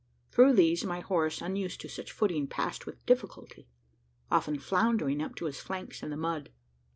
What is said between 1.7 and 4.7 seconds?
to such footing, passed with difficulty often